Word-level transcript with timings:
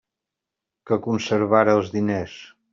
Que 0.91 0.99
conservara 1.09 1.79
els 1.81 1.95
diners! 1.99 2.37